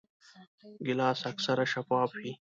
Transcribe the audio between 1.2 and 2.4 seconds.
اکثره شفاف وي.